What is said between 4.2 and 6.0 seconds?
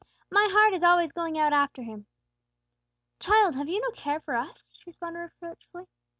us?" she responded reproachfully.